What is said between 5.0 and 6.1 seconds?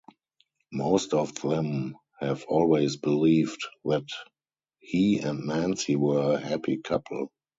and Nancy